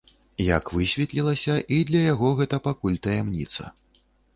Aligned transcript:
Як 0.43 0.71
высветлілася, 0.77 1.59
і 1.79 1.81
для 1.93 2.03
яго 2.13 2.35
гэта 2.43 2.65
пакуль 2.69 3.01
таямніца. 3.09 3.75